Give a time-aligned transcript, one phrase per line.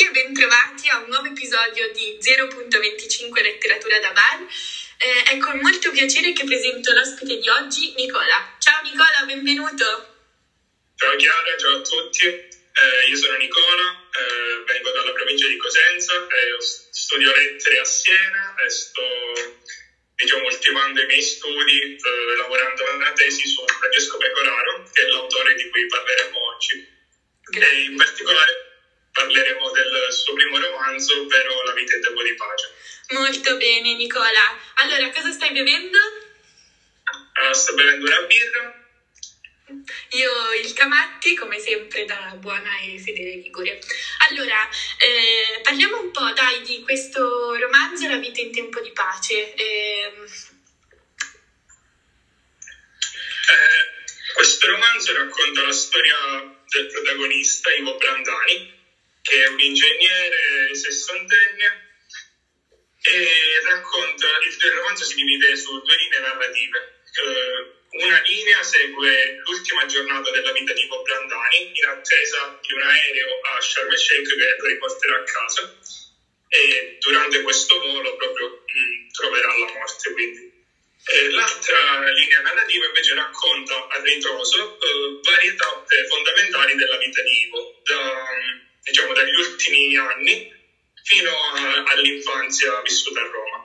[0.00, 4.46] tutti e bentrovati a un nuovo episodio di 0.25 Letteratura da Bar.
[4.96, 8.56] Eh, è con molto piacere che presento l'ospite di oggi, Nicola.
[8.58, 9.84] Ciao Nicola, benvenuto.
[10.96, 12.24] Ciao Chiara, ciao a tutti.
[12.24, 16.26] Eh, io sono Nicola, eh, vengo dalla provincia di Cosenza,
[16.90, 19.02] studio lettere a Siena e sto
[20.14, 25.54] diciamo, ultimando i miei studi eh, lavorando una tesi su Francesco Pecoraro, che è l'autore
[25.56, 26.88] di cui parleremo oggi.
[27.52, 28.59] E in particolare
[29.12, 32.72] parleremo del suo primo romanzo, ovvero La vita in tempo di pace.
[33.10, 34.56] Molto bene, Nicola.
[34.74, 35.98] Allora, cosa stai bevendo?
[37.40, 38.74] Uh, sto bevendo una birra.
[40.10, 43.78] Io il Camatti, come sempre, da buona e fedele Ligure.
[44.28, 44.68] Allora,
[44.98, 49.54] eh, parliamo un po', dai, di questo romanzo La vita in tempo di pace.
[49.54, 50.12] Eh...
[53.50, 56.16] Eh, questo romanzo racconta la storia
[56.68, 58.79] del protagonista, Ivo Brandani,
[59.22, 61.88] che è un ingegnere sessantenne
[63.02, 67.02] e racconta, il romanzo si divide su due linee narrative.
[67.22, 72.82] Uh, una linea segue l'ultima giornata della vita di Bob Brandani in attesa di un
[72.82, 75.78] aereo a Sharm el Sheikh che lo riporterà a casa
[76.48, 80.12] e durante questo volo proprio mh, mm, troverà la morte.
[80.12, 80.58] Quindi.
[81.30, 87.80] l'altra linea narrativa invece racconta a ritroso uh, varie tappe fondamentali della vita di Ivo,
[87.82, 88.24] da,
[88.82, 90.52] diciamo, dagli ultimi anni
[91.02, 93.64] fino a, all'infanzia vissuta a Roma.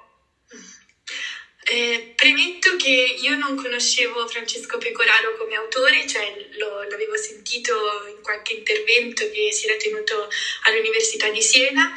[1.68, 8.22] Eh, premetto che io non conoscevo Francesco Pecoraro come autore, cioè lo, l'avevo sentito in
[8.22, 10.30] qualche intervento che si era tenuto
[10.66, 11.92] all'Università di Siena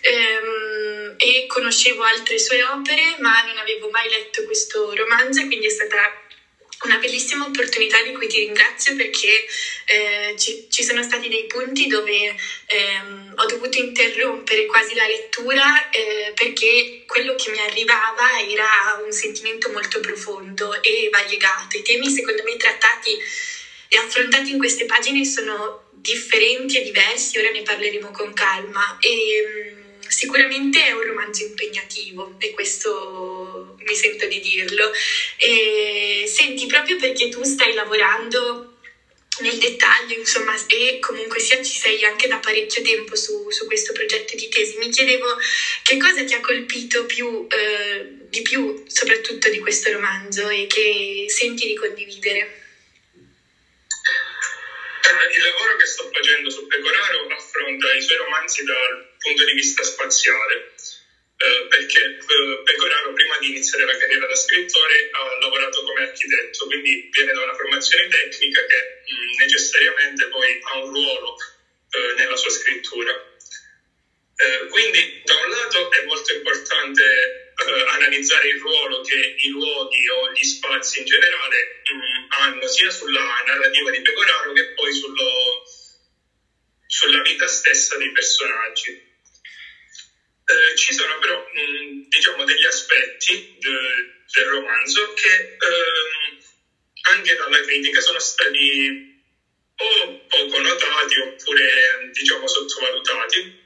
[0.00, 5.70] ehm, e conoscevo altre sue opere, ma non avevo mai letto questo romanzo, quindi è
[5.70, 6.29] stata
[6.82, 9.44] una bellissima opportunità di cui ti ringrazio perché
[9.84, 12.34] eh, ci, ci, sono stati dei punti dove
[12.66, 19.12] ehm, ho dovuto interrompere quasi la lettura eh, perché quello che mi arrivava era un
[19.12, 21.76] sentimento molto profondo e variegato.
[21.76, 23.18] I temi secondo me trattati
[23.92, 28.96] e affrontati in queste pagine sono differenti e diversi, ora ne parleremo con calma.
[29.00, 29.79] E, mm,
[30.20, 34.92] Sicuramente è un romanzo impegnativo e questo mi sento di dirlo.
[35.36, 38.74] E senti, proprio perché tu stai lavorando
[39.38, 43.94] nel dettaglio, insomma, e comunque sia ci sei anche da parecchio tempo su, su questo
[43.94, 45.38] progetto di tesi, mi chiedevo
[45.82, 51.24] che cosa ti ha colpito più, eh, di più, soprattutto di questo romanzo e che
[51.28, 52.69] senti di condividere.
[55.10, 59.82] Il lavoro che sto facendo su Pecoraro affronta i suoi romanzi dal punto di vista
[59.82, 60.74] spaziale,
[61.36, 66.66] eh, perché eh, Pecoraro prima di iniziare la carriera da scrittore ha lavorato come architetto,
[66.66, 71.36] quindi viene da una formazione tecnica che mh, mm, necessariamente poi ha un ruolo
[71.90, 73.10] eh, nella sua scrittura.
[74.36, 80.08] Eh, quindi da un lato è molto importante eh, analizzare il ruolo che i luoghi
[80.08, 84.92] o gli spazi in generale mh, mm, hanno sia sulla narrativa di Pecoraro che poi
[84.92, 85.62] sullo,
[86.86, 88.90] sulla vita stessa dei personaggi.
[88.90, 93.70] Eh, ci sono però mh, diciamo degli aspetti de,
[94.32, 96.38] del romanzo che ehm,
[97.02, 99.08] anche dalla critica sono stati
[99.76, 103.58] o poco notati oppure diciamo sottovalutati.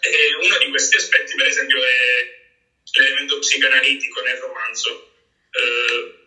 [0.00, 2.37] E uno di questi aspetti, per esempio, è
[2.92, 5.12] l'elemento psicanalitico nel romanzo.
[5.50, 6.18] Eh,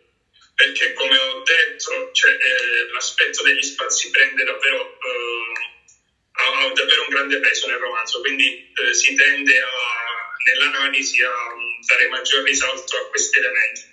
[0.56, 5.54] perché come ho detto, cioè, eh, l'aspetto degli spazi prende davvero eh,
[6.34, 9.70] ha, ha, davvero un grande peso nel romanzo, quindi eh, si tende a,
[10.46, 11.34] nell'analisi a
[11.88, 13.90] dare maggior risalto a questi elementi.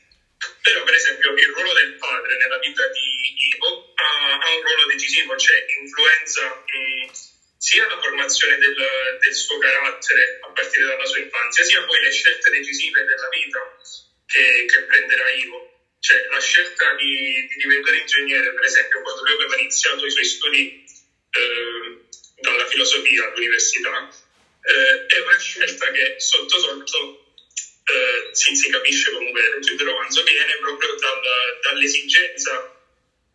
[0.62, 4.86] Però, per esempio, il ruolo del padre nella vita di Ivo ha, ha un ruolo
[4.86, 7.10] decisivo, cioè influenza mh,
[7.58, 8.74] sia la formazione del,
[9.20, 13.76] del, suo carattere a partire dalla sua infanzia, sia poi le scelte decisive della vita
[14.26, 15.74] che, che prenderà Ivo.
[15.98, 20.24] Cioè, la scelta di, di, diventare ingegnere, per esempio, quando lui aveva iniziato i suoi
[20.24, 20.84] studi
[21.32, 21.98] eh,
[22.40, 24.08] dalla filosofia all'università,
[24.62, 27.34] eh, è una scelta che sotto sotto
[27.90, 31.20] eh, si, si, capisce comunque il romanzo viene proprio dal,
[31.62, 32.77] dall'esigenza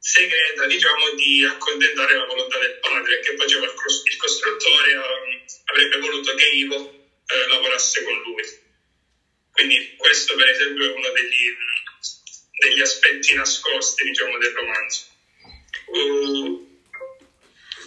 [0.04, 5.98] segreta diciamo di accontentare la volontà del padre che faceva il, il costruttore um, avrebbe
[5.98, 6.92] voluto che Ivo
[7.26, 8.44] eh, lavorasse con lui.
[9.52, 11.56] Quindi questo per esempio è uno degli,
[12.60, 15.06] degli aspetti nascosti diciamo del romanzo.
[15.86, 16.74] Uh,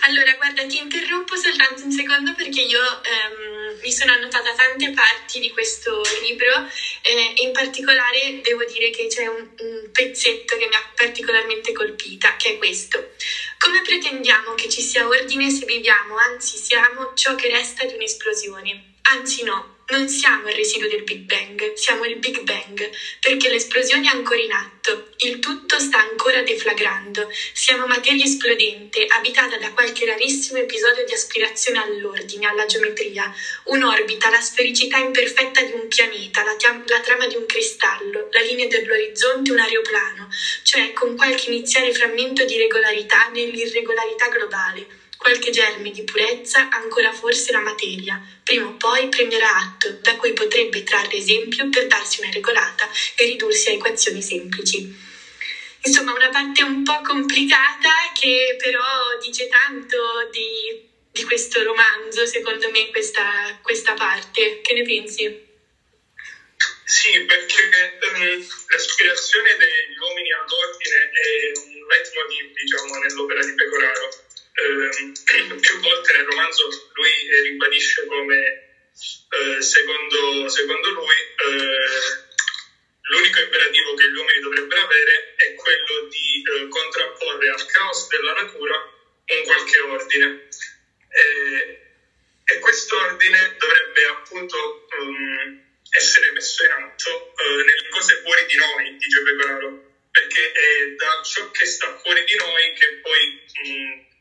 [0.00, 5.40] allora, guarda, ti interrompo soltanto un secondo perché io ehm, mi sono annotata tante parti
[5.40, 6.68] di questo libro
[7.02, 10.85] eh, e in particolare devo dire che c'è un, un, pezzetto che mi ha
[11.16, 13.12] particolarmente colpita, che è questo.
[13.58, 18.96] Come pretendiamo che ci sia ordine se viviamo, anzi siamo, ciò che resta di un'esplosione?
[19.02, 22.90] Anzi no, non siamo il residuo del Big Bang, siamo il Big Bang,
[23.20, 29.56] perché l'esplosione è ancora in atto, il tutto sta ancora deflagrando, siamo materia esplodente, abitata
[29.56, 33.30] da qualche rarissimo episodio di aspirazione all'ordine, alla geometria,
[33.64, 38.40] un'orbita, la sfericità imperfetta di un pianeta, la, tia- la trama di un cristallo, la
[38.40, 40.28] linea dell'orizzonte un aeroplano,
[40.62, 47.52] cioè con qualche iniziale frammento di regolarità nell'irregolarità globale qualche germe di purezza ancora forse
[47.52, 52.30] la materia, prima o poi prenderà atto, da cui potrebbe trarre esempio per darsi una
[52.30, 55.04] regolata e ridursi a equazioni semplici.
[55.82, 62.68] Insomma, una parte un po' complicata che però dice tanto di, di questo romanzo, secondo
[62.70, 64.60] me, questa, questa parte.
[64.60, 65.44] Che ne pensi?
[66.84, 74.25] Sì, perché um, l'aspirazione degli uomini ad ordine è un leitmotiv, diciamo, nell'opera di Pecoraro
[74.56, 78.64] eh, più volte nel romanzo lui eh, ribadisce come
[79.28, 82.24] eh, secondo, secondo, lui eh,
[83.02, 88.32] l'unico imperativo che gli uomini dovrebbero avere è quello di eh, contrapporre al caos della
[88.32, 88.74] natura
[89.26, 90.48] un qualche ordine.
[92.48, 95.60] e questo ordine dovrebbe appunto um,
[95.90, 99.82] essere messo in atto nelle cose fuori di noi, dice Pecoraro,
[100.12, 104.15] perché è da ciò che sta fuori di noi che poi um, può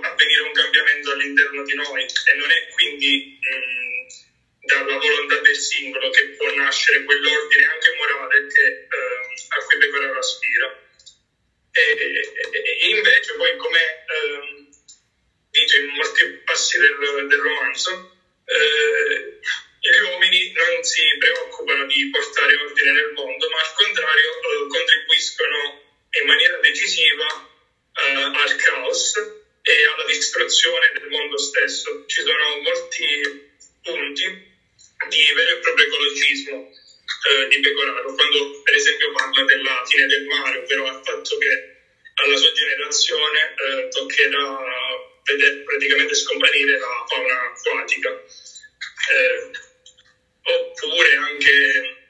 [0.00, 6.10] avvenire un cambiamento all'interno di noi e non è quindi mh, dalla volontà del singolo
[6.10, 10.78] che può nascere quell'ordine anche morale che, eh, a cui Pecoraro aspira.
[11.72, 14.66] E, e, e, invece poi come eh,
[15.50, 19.38] dice in molti passi del, del romanzo, eh,
[19.80, 25.82] gli uomini non si preoccupano di portare ordine nel mondo, ma al contrario eh, contribuiscono
[26.20, 27.50] in maniera decisiva
[27.92, 32.04] eh, al caos e alla distruzione del mondo stesso.
[32.06, 33.52] Ci sono molti
[33.82, 34.52] punti
[35.08, 36.70] di vero e proprio ecologismo
[37.28, 41.72] eh, di Pecoraro, quando per esempio parla della fine del mare, ovvero al fatto che
[42.14, 44.62] alla sua generazione eh, toccherà
[45.24, 48.10] vedere praticamente scomparire la fauna acquatica.
[48.10, 49.50] Eh,
[50.42, 52.06] oppure anche...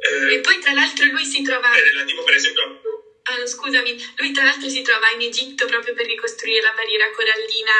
[0.00, 1.74] Eh, e poi tra l'altro lui si trova...
[1.74, 5.94] È relativo per esempio a Ah, scusami, lui tra l'altro si trova in Egitto proprio
[5.94, 7.72] per ricostruire la barriera corallina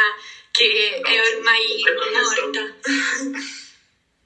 [0.53, 2.79] che no, è ormai morta.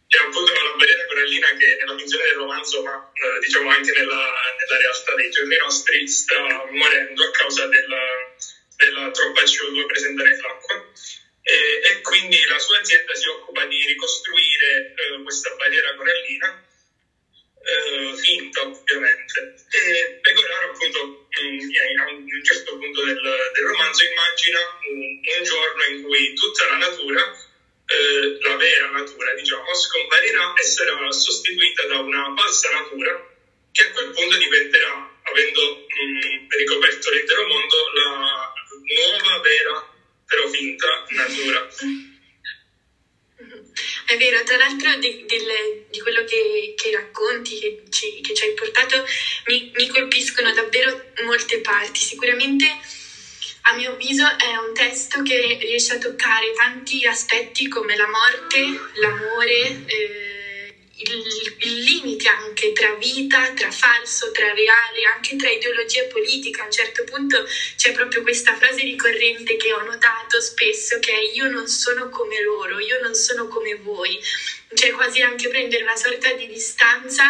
[0.08, 4.32] C'è appunto la barriera corallina che nella finzione del romanzo, ma eh, diciamo anche nella,
[4.58, 8.34] nella, realtà dei giorni nostri, sta morendo a causa della,
[8.76, 10.92] della troppa CO2 presente nell'acqua.
[11.42, 16.65] E, e, quindi la sua azienda si occupa di ricostruire eh, questa barriera corallina
[17.66, 19.54] eh, finta ovviamente.
[19.70, 23.20] E Pecoraro appunto a un certo punto del,
[23.52, 24.58] del romanzo immagina
[24.88, 27.20] un, un, giorno in cui tutta la natura,
[27.86, 33.34] eh, la vera natura diciamo, scomparirà e sarà sostituita da una falsa natura
[33.72, 38.52] che a quel punto diventerà, avendo mh, ricoperto l'intero mondo, la
[38.86, 41.68] nuova, vera, però finta natura.
[44.06, 45.38] È vero, tra l'altro di, di,
[45.90, 49.04] di quello che, che racconti, che ci, che ci, hai portato,
[49.46, 52.00] mi, mi colpiscono davvero molte parti.
[52.00, 52.66] Sicuramente
[53.62, 58.60] a mio avviso è un testo che riesce a toccare tanti aspetti come la morte,
[59.00, 59.84] l'amore.
[59.86, 66.62] Eh, il, il, limite anche tra vita, tra falso, tra reale, anche tra ideologia politica.
[66.62, 67.44] A un certo punto
[67.76, 72.40] c'è proprio questa frase ricorrente che ho notato spesso che è io non sono come
[72.42, 74.18] loro, io non sono come voi.
[74.72, 77.24] Cioè quasi anche prendere una sorta di distanza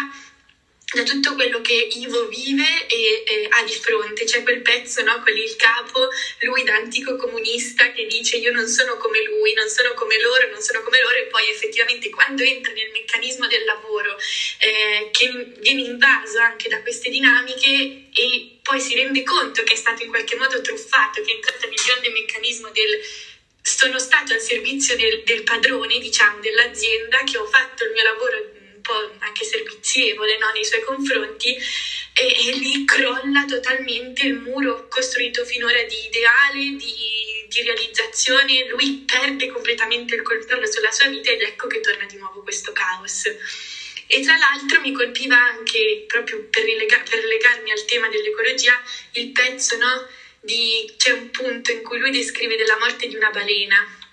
[0.89, 4.23] da tutto quello che Ivo vive e, e, ha di fronte.
[4.23, 6.07] C'è quel pezzo no, con il capo,
[6.39, 10.49] lui da antico comunista che dice io non sono come lui, non sono come loro,
[10.49, 14.17] non sono come loro e poi effettivamente quando entra nel meccanismo del lavoro
[14.59, 15.27] eh, che
[15.59, 20.09] viene invaso anche da queste dinamiche e poi si rende conto che è stato in
[20.09, 22.97] qualche modo truffato, che è entrato nel grande meccanismo del
[23.61, 28.56] sono stato al servizio del, del padrone, diciamo, dell'azienda, che ho fatto il mio lavoro
[28.87, 31.53] po' anche servizievole no, nei suoi confronti
[32.13, 39.03] e, e, lì crolla totalmente il muro costruito finora di ideale, di, di realizzazione, lui
[39.05, 43.25] perde completamente il controllo sulla sua vita ed ecco che torna di nuovo questo caos.
[44.09, 49.31] E tra l'altro mi colpiva anche, proprio per, rilega- per legarmi al tema dell'ecologia, il
[49.31, 50.07] pezzo, no?
[50.39, 54.06] Di, c'è un punto in cui lui descrive della morte di una balena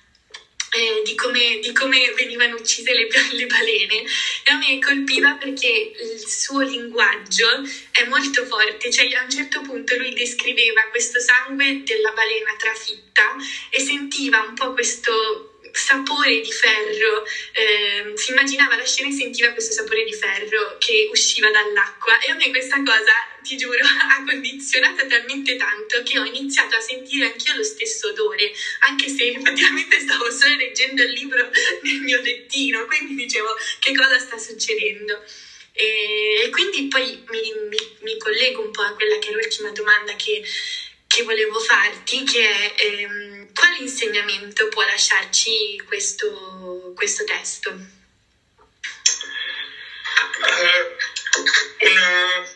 [0.74, 4.02] eh, di, come, di, come, venivano uccise le, le, balene.
[4.42, 7.62] E a me colpiva perché il suo linguaggio
[7.92, 13.36] è molto forte, cioè a un certo punto lui descriveva questo sangue della balena trafitta
[13.70, 19.50] e sentiva un po' questo sapore di ferro, eh, si immaginava la scena e sentiva
[19.50, 23.12] questo sapore di ferro che usciva dall'acqua e a me questa cosa,
[23.42, 28.52] ti giuro, ha condizionato talmente tanto che ho iniziato a sentire anch'io lo stesso odore,
[28.80, 31.50] anche se effettivamente stavo solo leggendo il libro
[31.82, 35.22] nel mio lettino, quindi dicevo che cosa sta succedendo.
[35.76, 40.14] E quindi poi mi, mi, mi collego un po' a quella che è l'ultima domanda
[40.14, 40.40] che,
[41.08, 42.74] che volevo farti, che è...
[42.78, 47.70] Ehm, quale insegnamento può lasciarci questo, questo testo?
[50.37, 52.49] Uh, una,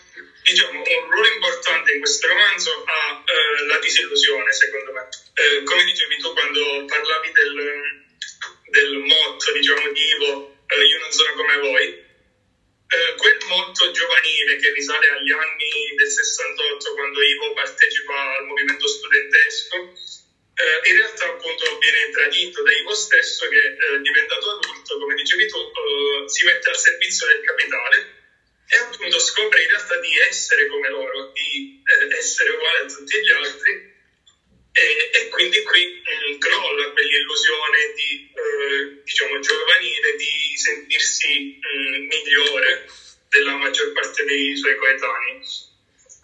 [0.42, 5.08] diciamo, un ruolo importante in questo romanzo ha uh, la disillusione, secondo me.
[5.38, 8.04] Uh, come dicevi tu quando parlavi del,
[8.70, 12.06] del motto, diciamo, di Ivo, io non sono come voi,
[13.16, 19.92] quel motto giovanile che risale agli anni del 68 quando Ivo partecipa al movimento studentesco
[20.58, 25.46] eh, in realtà appunto viene tradito da Ivo stesso che eh, diventato adulto, come dicevi
[25.46, 28.16] tu, eh, si mette al servizio del capitale
[28.68, 33.20] e appunto scopre in realtà di essere come loro, di eh, essere uguale a tutti
[33.20, 33.96] gli altri
[34.72, 41.98] e, e quindi qui mh, mm, crolla quell'illusione di, eh, diciamo, giovanile di sentirsi mh,
[41.98, 42.86] mm, migliore
[43.28, 45.40] della maggior parte dei suoi coetanei.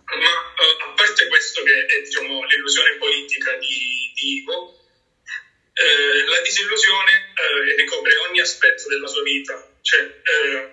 [0.05, 4.79] Ma uh, a parte questo che è diciamo, l'illusione politica di, di Ivo,
[5.75, 9.69] eh, la disillusione eh, ricopre ogni aspetto della sua vita.
[9.83, 10.69] Cioè, eh,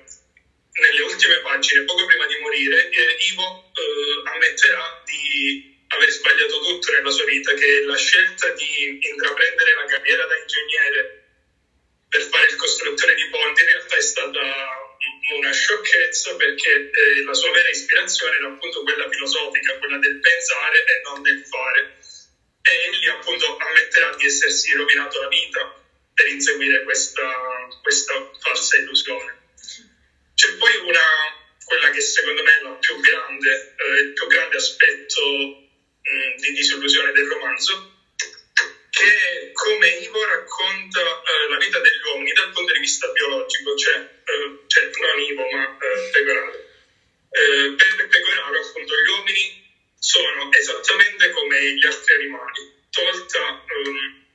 [0.72, 6.92] nelle ultime pagine, poco prima di morire, eh, Ivo eh, ammetterà di aver sbagliato tutto
[6.92, 11.20] nella sua vita, che la scelta di intraprendere la carriera da ingegnere
[12.08, 14.42] per fare il costruttore di ponti in realtà è stata
[15.38, 20.84] una sciocchezza perché eh, la sua vera ispirazione era appunto quella filosofica, quella del pensare
[20.84, 22.00] e non del fare.
[23.32, 25.74] Appunto ammetterà di essersi rovinato la vita
[26.14, 27.32] per inseguire questa,
[27.82, 29.54] questa falsa illusione.
[30.36, 31.00] C'è poi una,
[31.64, 36.52] quella che secondo me è la più grande, eh, il più grande aspetto mh, di
[36.52, 38.04] disillusione del romanzo,
[38.90, 43.96] che come Ivo racconta eh, la vita degli uomini dal punto di vista biologico, cioè,
[43.96, 46.60] eh, cioè non Ivo ma eh, Pecoraro.
[47.30, 54.26] Eh, per Pecoraro appunto gli uomini sono esattamente come gli altri animali, tolta, ehm,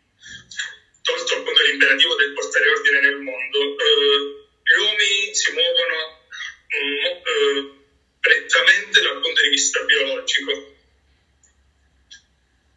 [1.02, 6.26] tolto appunto l'imperativo del portare ordine nel mondo, eh, gli uomini si muovono
[6.74, 7.74] mm, eh,
[8.20, 10.74] prettamente dal punto di vista biologico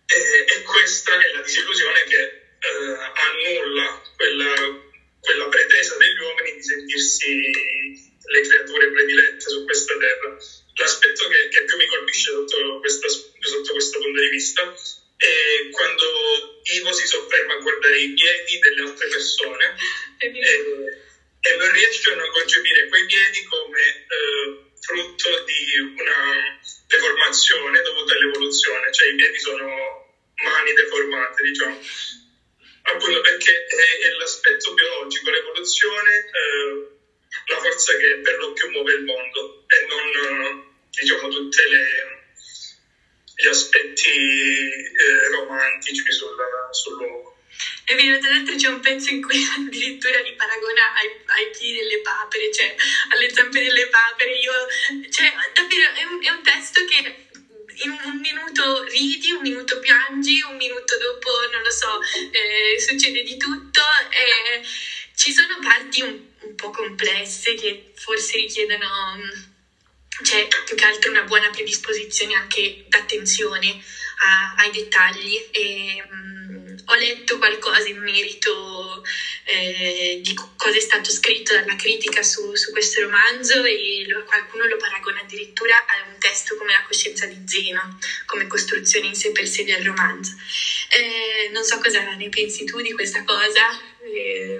[0.05, 2.21] e, e questa è la disillusione che
[2.59, 4.53] eh, annulla quella,
[5.19, 10.37] quella pretesa degli uomini di sentirsi le creature predilette su questa terra.
[10.75, 14.73] L'aspetto che, che più mi colpisce sotto, questa, sotto, questo punto di vista
[15.17, 19.09] è quando Ivo si sofferma a guardare i piedi delle altre
[19.59, 19.75] persone.
[20.17, 20.31] E,
[21.41, 28.91] e non riesce a concepire quei piedi come eh, frutto di una deformazione dovuta all'evoluzione,
[28.91, 29.67] cioè i piedi sono
[30.43, 31.79] mani deformate, diciamo.
[52.09, 52.73] Papere, cioè
[53.09, 54.31] alle zampe delle papere.
[54.37, 54.53] Io,
[55.09, 57.27] cioè, davvero, è un, è un testo che
[57.81, 61.99] in un minuto ridi, un minuto piangi, un minuto dopo, non lo so,
[62.31, 63.81] eh, succede di tutto.
[64.09, 64.61] Eh,
[65.15, 71.11] ci sono parti un, un, po' complesse che forse richiedono, mm, cioè, più che altro
[71.11, 73.81] una buona predisposizione anche d'attenzione
[74.19, 75.47] a, ai dettagli.
[75.51, 76.49] E, um,
[76.89, 79.03] ho letto qualcosa in merito
[79.43, 84.65] eh, di cosa è stato scritto dalla critica su, su questo romanzo e lo, qualcuno
[84.65, 89.31] lo paragona addirittura a un testo come La coscienza di Zeno, come costruzione in sé
[89.31, 90.35] per sé del romanzo.
[90.89, 93.69] Eh, non so cosa ne pensi tu di questa cosa.
[94.03, 94.59] Eh...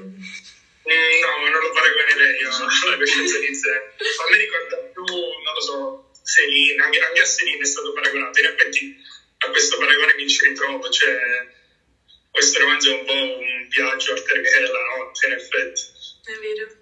[0.89, 3.75] No, non lo paragonerei alla coscienza di Zeno.
[3.75, 8.39] A me ricorda più, non lo so, Selina, anche, anche a Selina è stato paragonato.
[8.39, 8.97] In effetti
[9.45, 11.15] a questo paragone mi ci ritrovo, cioè
[12.31, 15.81] questo romanzo è un po' un viaggio al termine della notte, in effetti.
[16.23, 16.78] È vero.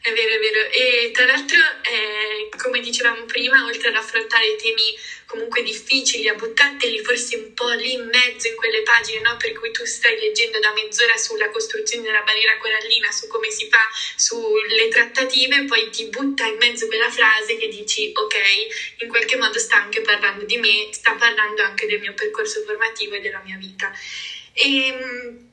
[0.00, 0.68] È vero, è vero.
[0.70, 4.94] E tra l'altro, eh, come dicevamo prima, oltre ad affrontare temi
[5.26, 9.36] comunque difficili, a buttarteli forse un po' lì in mezzo in quelle pagine, no?
[9.36, 13.66] Per cui tu stai leggendo da mezz'ora sulla costruzione della barriera corallina, su come si
[13.68, 13.80] fa,
[14.14, 18.36] sulle trattative, poi ti butta in mezzo quella frase che dici, ok,
[18.98, 23.14] in qualche modo sta anche parlando di me, sta parlando anche del mio percorso formativo
[23.16, 23.90] e della mia vita.
[24.52, 25.47] E, ehm,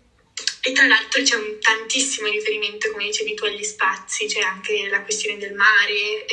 [0.67, 5.03] e tra l'altro c'è un tantissimo riferimento, come dicevi tu, agli spazi, c'è anche la
[5.03, 6.25] questione del mare,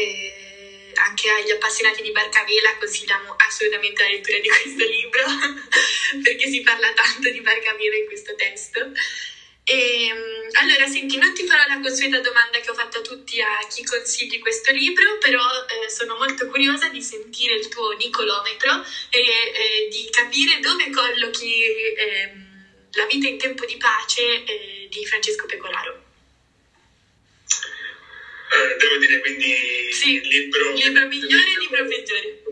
[0.95, 5.23] anche agli appassionati di barcavela consigliamo assolutamente la lettura di questo libro,
[6.25, 8.91] perché si parla tanto di barcavela in questo testo.
[9.65, 13.39] E, ehm, allora, senti, non ti farò la consueta domanda che ho fatto a tutti
[13.43, 18.83] a chi consigli questo libro, però eh, sono molto curiosa di sentire il tuo nicolometro
[19.11, 22.42] e eh, di capire dove collochi...
[22.95, 26.11] La vita in tempo di pace eh, di Francesco Pecoraro.
[28.53, 32.43] Eh, devo dire quindi sì, libro, libro migliore e libro peggiore.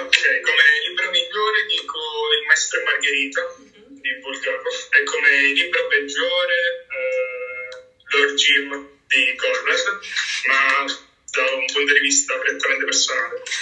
[0.00, 1.98] Ok, come libro migliore dico
[2.40, 4.00] Il maestro Margherita uh-huh.
[4.00, 10.00] di Bulgakov e come libro peggiore eh, Lord Jim di Conrad,
[10.46, 10.84] ma
[11.30, 13.42] da un punto di vista prettamente personale.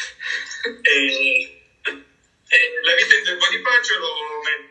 [0.82, 1.62] E
[2.52, 4.12] e la vita in tempo di pace lo
[4.44, 4.61] metto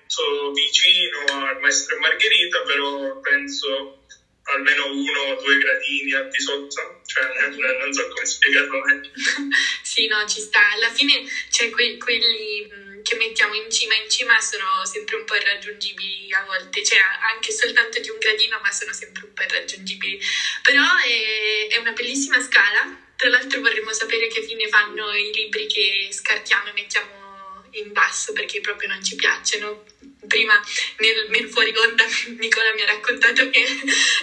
[0.53, 3.95] vicino al maestro Margherita, però penso
[4.43, 9.11] almeno uno o due gradini al di sotto, cioè non so come spiegarlo meglio.
[9.81, 10.71] sì, no, ci sta.
[10.71, 15.35] Alla fine, cioè, que- quelli che mettiamo in cima in cima sono sempre un po'
[15.35, 16.99] irraggiungibili a volte, cioè
[17.33, 20.19] anche soltanto di un gradino, ma sono sempre un po' irraggiungibili.
[20.61, 23.09] Però è, è una bellissima scala.
[23.15, 27.20] Tra l'altro vorremmo sapere che fine fanno i libri che scartiamo e mettiamo
[27.71, 29.83] in basso perché proprio non ci piacciono.
[30.27, 30.59] Prima
[30.97, 32.05] nel, nel fuori onda
[32.37, 33.65] Nicola mi ha raccontato che,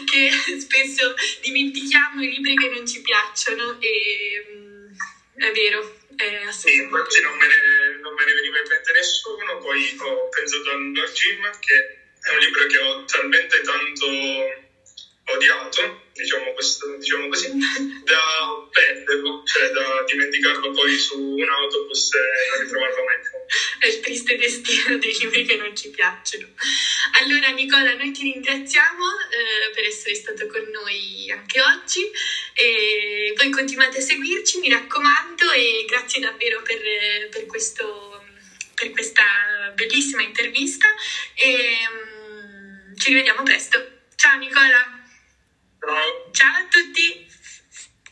[0.05, 4.95] che, spesso dimentichiamo i libri che non ci piacciono e mm,
[5.37, 5.97] è vero.
[6.17, 10.29] È sì, infatti non me, ne, non me ne veniva in mente nessuno, poi ho
[10.29, 14.07] pensato a No Jim che è un libro che ho talmente tanto
[15.31, 17.51] odiato, diciamo, questo, diciamo così,
[18.05, 23.31] da perderlo, cioè da dimenticarlo poi su un autobus e non ritrovarlo mai più.
[23.79, 26.47] È il triste destino dei libri che non ci piacciono.
[27.21, 32.09] Allora Nicola, noi ti ringraziamo eh, per essere stato con noi anche oggi
[32.55, 36.81] e voi continuate a seguirci, mi raccomando, e grazie davvero per,
[37.31, 38.25] per, questo,
[38.75, 40.87] per questa bellissima intervista
[41.35, 44.03] e um, ci rivediamo presto.
[44.15, 45.03] Ciao Nicola!
[45.81, 46.31] Ciao.
[46.33, 47.28] Ciao a tutti!